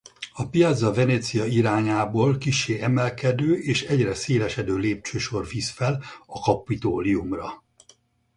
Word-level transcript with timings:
A 0.33 0.47
Piazza 0.49 0.91
Venezia 0.91 1.45
irányából 1.45 2.37
kissé 2.37 2.81
emelkedő 2.81 3.57
és 3.59 3.83
egyre 3.83 4.13
szélesedő 4.13 4.75
lépcsősor 4.77 5.47
visz 5.47 5.69
fel 5.69 6.03
a 6.25 6.37
Capitoliumra. 6.37 7.63